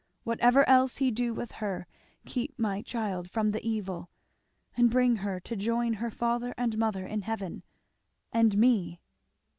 whatever 0.23 0.67
else 0.67 0.97
he 0.97 1.11
do 1.11 1.31
with 1.31 1.51
her, 1.51 1.85
keep 2.25 2.57
my 2.57 2.81
child 2.81 3.29
from 3.29 3.51
the 3.51 3.63
evil! 3.63 4.09
and 4.75 4.89
bring 4.89 5.17
her 5.17 5.39
to 5.39 5.55
join 5.55 5.93
her 5.93 6.09
father 6.09 6.55
and 6.57 6.75
mother 6.75 7.05
in 7.05 7.21
heaven! 7.21 7.61
and 8.33 8.57
me!" 8.57 8.99